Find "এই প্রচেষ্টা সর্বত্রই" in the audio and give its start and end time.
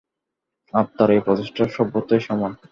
1.15-2.21